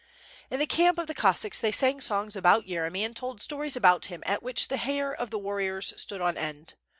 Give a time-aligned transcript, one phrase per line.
[0.49, 4.07] In the camp of the Cossacks they sang songs about Yeremy and told stories about
[4.07, 6.73] him at which the hair of the warriors stood on end.